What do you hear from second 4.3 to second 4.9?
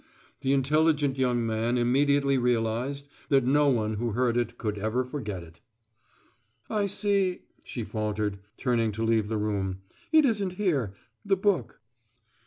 it could